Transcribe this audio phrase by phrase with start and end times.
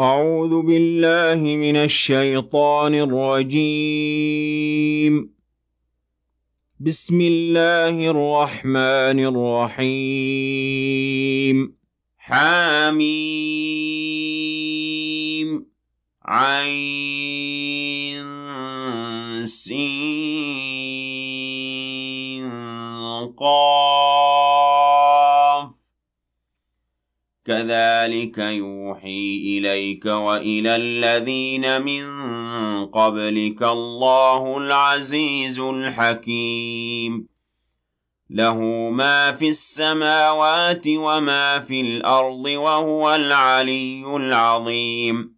[0.00, 5.30] أعوذ بالله من الشيطان الرجيم.
[6.80, 11.74] بسم الله الرحمن الرحيم.
[12.18, 12.96] حميم.
[16.26, 18.24] عين.
[19.44, 20.58] سين.
[23.38, 23.87] قاف.
[27.48, 32.04] كذلك يوحي إليك وإلى الذين من
[32.86, 37.28] قبلك الله العزيز الحكيم.
[38.30, 45.37] له ما في السماوات وما في الأرض وهو العلي العظيم.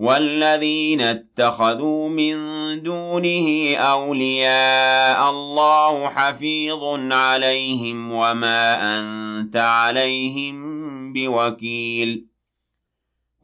[0.00, 2.36] والذين اتخذوا من
[2.82, 10.56] دونه أولياء الله حفيظ عليهم وما أنت عليهم
[11.12, 12.26] بوكيل.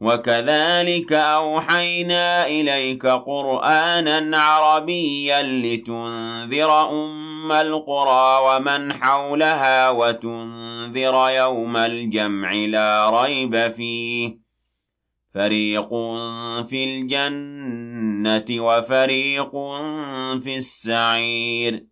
[0.01, 13.73] وكذلك أوحينا إليك قرآنا عربيا لتنذر أم القرى ومن حولها وتنذر يوم الجمع لا ريب
[13.73, 14.46] فيه.
[15.37, 15.89] فريق
[16.69, 19.51] في الجنة وفريق
[20.43, 21.85] في السعير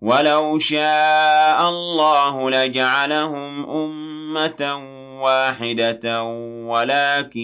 [0.00, 4.62] ولو شاء الله لجعلهم أمة
[5.22, 6.22] واحدة
[6.72, 7.40] ولكن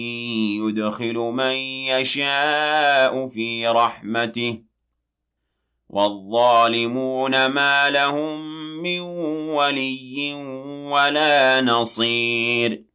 [0.65, 1.55] يدخل من
[1.93, 4.61] يشاء في رحمته
[5.89, 8.41] والظالمون ما لهم
[8.83, 8.99] من
[9.49, 10.33] ولي
[10.91, 12.94] ولا نصير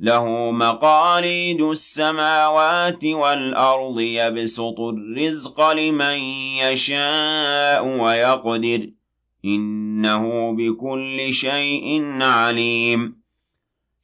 [0.00, 6.18] له مقاليد السماوات والأرض يبسط الرزق لمن
[6.58, 8.90] يشاء ويقدر.
[9.44, 13.25] إنه بكل شيء عليم.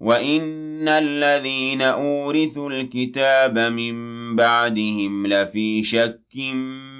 [0.00, 3.94] وَإِنَّ الَّذِينَ أُورِثُوا الْكِتَابَ مِن
[4.36, 6.36] بَعْدِهِمْ لَفِي شَكٍّ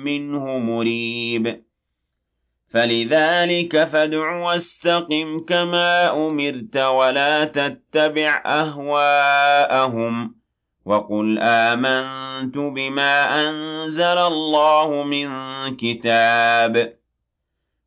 [0.04, 1.62] مِّنْهُ مُرِيبٍ
[2.72, 10.34] فَلِذَلِكَ فَادْعُ وَاسْتَقِمْ كَمَا أُمِرْتَ وَلَا تَتَّبِعْ أَهْوَاءَهُمْ
[10.84, 15.28] وَقُلْ آمَنتُ بِمَا أَنزَلَ اللَّهُ مِن
[15.76, 16.99] كِتَابٍ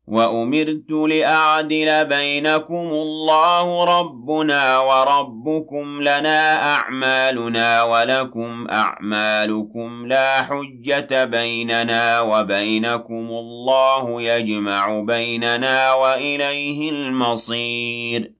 [0.06, 14.22] وَأُمِرْتُ لِأَعْدِلَ بَيْنَكُمُ اللَّهُ رَبُّنَا وَرَبُّكُمْ لَنَا أَعْمَالُنَا وَلَكُمْ أَعْمَالُكُمْ لَا حُجَّةَ بَيْنَنَا وَبَيْنَكُمُ اللَّهُ
[14.22, 18.32] يَجْمَعُ بَيْنَنَا وَإِلَيْهِ الْمَصِيرُ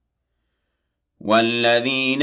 [1.21, 2.23] وَالَّذِينَ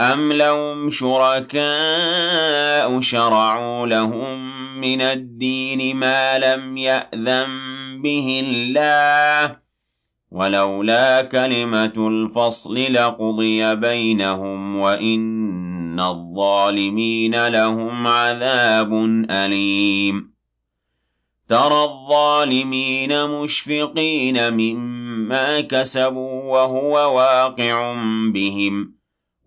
[0.00, 1.60] أَمْ لَهُمْ شُرَكَاءُ
[3.00, 4.50] شَرَعُوا لَهُم
[4.80, 7.48] مِّنَ الدِّينِ مَا لَمْ يَأْذَن
[8.02, 9.56] بِهِ اللَّهُ ۚ
[10.30, 18.92] وَلَوْلَا كَلِمَةُ الْفَصْلِ لَقُضِيَ بَيْنَهُمْ وَإِنَّ الظَّالِمِينَ لَهُمْ عَذَابٌ
[19.30, 20.30] أَلِيمٌ
[21.48, 27.94] تَرَى الظَّالِمِينَ مُشْفِقِينَ مِمَّا كَسَبُوا وَهُوَ وَاقِعٌ
[28.32, 28.99] بِهِمْ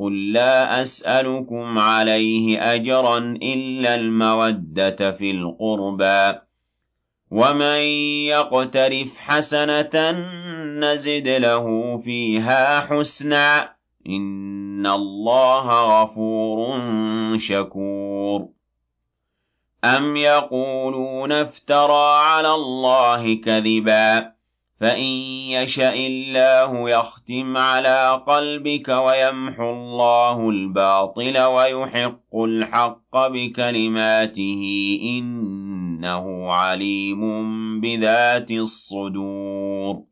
[0.00, 6.38] قل لا أسألكم عليه أجرا إلا المودة في القربى
[7.30, 7.80] ومن
[8.26, 10.10] يقترف حسنة
[10.80, 13.76] نزد له فيها حسنا
[14.06, 16.78] إن الله غفور
[17.38, 18.48] شكور.
[19.84, 24.32] أم يقولون افترى على الله كذبا
[24.80, 25.10] فإن
[25.52, 34.62] يشأ الله يختم على قلبك ويمحو الله الباطل ويحق الحق بكلماته
[35.02, 40.02] إنه عليم بذات الصدور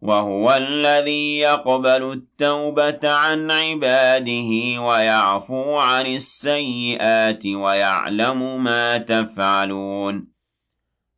[0.00, 10.33] وهو الذي يقبل التوبة عن عباده ويعفو عن السيئات ويعلم ما تفعلون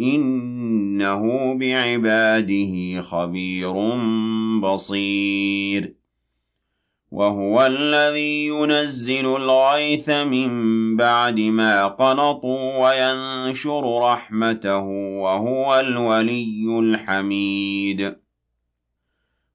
[0.00, 3.72] إِنَّهُ بِعِبَادِهِ خَبِيرٌ
[4.60, 5.94] بَصِيرٌ.
[7.10, 10.50] وَهُوَ الَّذِي يُنَزِّلُ الْغَيْثَ مِن
[10.96, 14.84] بَعْدِ مَا قَنَطُوا وَيَنشُرُ رَحْمَتَهُ
[15.22, 18.29] وَهُوَ الْوَلِيُّ الْحَمِيدُ.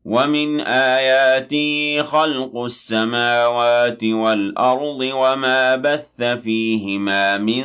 [0.05, 7.63] وَمِنْ آيَاتِهِ خَلْقُ السَّمَاوَاتِ وَالْأَرْضِ وَمَا بَثَّ فِيهِمَا مِن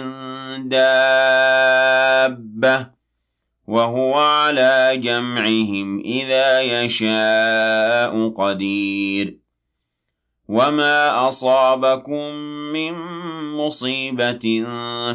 [0.69, 2.41] دَابَّةٍ
[3.69, 9.37] وَهُوَ عَلَىٰ جَمْعِهِمْ إِذَا يَشَاءُ قَدِيرٌ
[10.49, 12.35] وَمَا أَصَابَكُم
[12.73, 12.95] مِّن
[13.57, 14.65] مُّصِيبَةٍ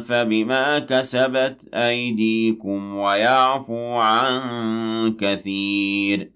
[0.07, 4.41] فَبِمَا كَسَبَتْ أَيْدِيكُمْ وَيَعْفُو عَن
[5.19, 6.35] كَثِيرٍ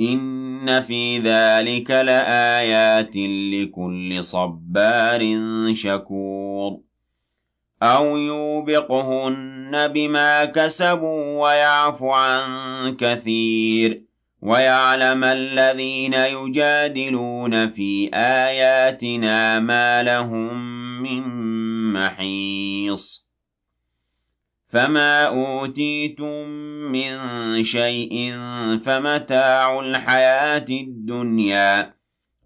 [0.00, 3.16] إِنَّ فِي ذَلِكَ لَآيَاتٍ
[3.54, 5.20] لِكُلِّ صَبَّارٍ
[5.72, 6.80] شَكُورٍ
[7.82, 12.42] أَوْ يُوبِقْهُنَّ بِمَا كَسَبُوا وَيَعْفُ عَن
[12.96, 14.02] كَثِيرٍ
[14.42, 20.54] وَيَعْلَمَ الَّذِينَ يُجَادِلُونَ فِي آيَاتِنَا مَا لَهُم
[21.02, 21.22] مِّن
[21.92, 23.29] مَّحِيصٍ
[24.72, 26.48] فَمَا أُوتِيتُم
[26.92, 27.14] مِّن
[27.64, 28.32] شَيْءٍ
[28.84, 31.94] فَمَتَاعُ الْحَيَاةِ الدُّنْيَا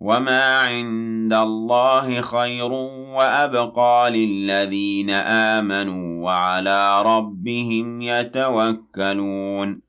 [0.01, 2.73] وَمَا عِندَ اللَّهِ خَيْرٌ
[3.17, 9.81] وَأَبْقَىٰ لِلَّذِينَ آمَنُوا وَعَلَىٰ رَبِّهِمْ يَتَوَكَّلُونَ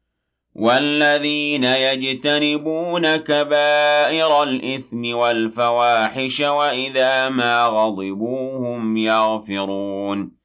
[0.55, 10.44] وَالَّذِينَ يَجْتَنِبُونَ كَبَائِرَ الْإِثْمِ وَالْفَوَاحِشَ وَإِذَا مَا غَضِبُوا هُمْ يَغْفِرُونَ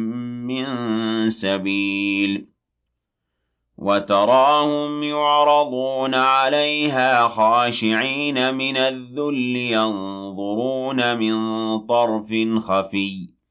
[0.51, 2.47] مِّن سَبِيلٍ
[3.77, 11.35] وَتَرَاهُمْ يُعْرَضُونَ عَلَيْهَا خَاشِعِينَ مِنَ الذُّلِّ يَنظُرُونَ مِن
[11.79, 12.29] طَرْفٍ
[12.65, 13.41] خَفِيٍّ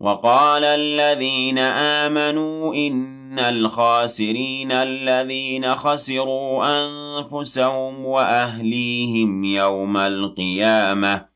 [0.00, 11.31] وَقَالَ الَّذِينَ آمَنُوا إِنَّ الْخَاسِرِينَ الَّذِينَ خَسِرُوا أَنفُسَهُمْ وَأَهْلِيهِمْ يَوْمَ الْقِيَامَةِ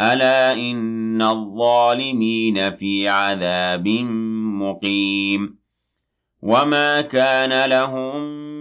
[0.00, 3.88] أَلَا إِنَّ الظَّالِمِينَ فِي عَذَابٍ
[4.62, 5.58] مُّقِيمٍ
[6.42, 8.16] وَمَا كَانَ لَهُم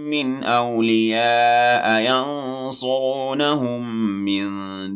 [0.09, 3.81] مِّنْ أَوْلِيَاءَ يَنصُرُونَهُم
[4.25, 4.47] مِّن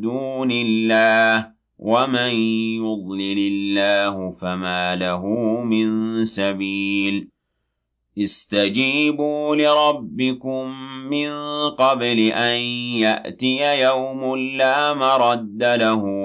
[0.02, 1.48] دُونِ اللَّهِ
[1.80, 2.34] وَمَن
[2.84, 5.26] يُضْلِلِ اللَّهُ فَمَا لَهُ
[5.62, 7.28] مِن سَبِيلٍ
[8.20, 10.74] اسْتَجِيبُوا لِرَبِّكُم
[11.10, 11.30] مِّن
[11.70, 12.58] قَبْلِ أَن
[13.06, 16.25] يَأْتِيَ يَوْمٌ لَّا مَرَدَّ لَهُ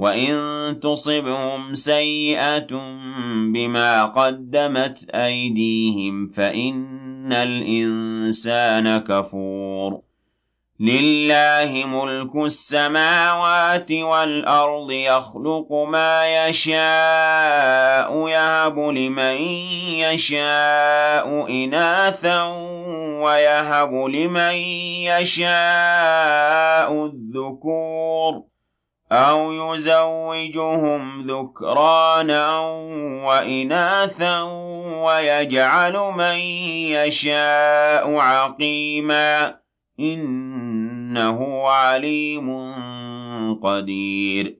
[0.00, 2.66] وَإِن تُصِبْهُمْ سَيِّئَةٌ
[3.52, 10.00] بِمَا قَدَّمَتْ أَيْدِيهِمْ فَإِنَّ الْإِنسَانَ كَفُورٌ
[10.80, 19.36] لِلَّهِ مُلْكُ السَّمَاوَاتِ وَالْأَرْضِ يَخْلُقُ مَا يَشَاءُ يَهَبُ لِمَن
[20.00, 22.44] يَشَاءُ إِنَاثًا
[23.22, 24.54] وَيَهَبُ لِمَن
[25.12, 28.49] يَشَاءُ الذُّكُورَ
[29.12, 32.58] أَوْ يُزَوِّجُهُمْ ذُكْرَانًا
[33.26, 34.42] وَإِنَاثًا
[35.02, 36.36] وَيَجْعَلُ مَن
[36.94, 39.58] يَشَاءُ عَقِيمًا
[40.00, 42.74] إِنَّهُ عَلِيمٌ
[43.62, 44.59] قَدِيرٌ.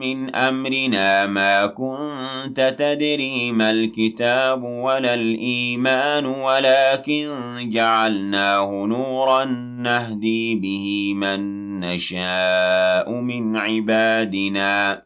[0.00, 7.30] من أمرنا ما كنت تدري ما الكتاب ولا الإيمان ولكن
[7.70, 9.44] جعلناه نورا
[9.84, 11.40] نهدي به من
[11.80, 15.02] نشاء من عبادنا.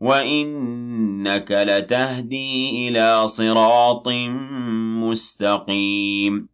[0.00, 4.08] وإنك لتهدي إلى صراط
[5.02, 6.53] مستقيم.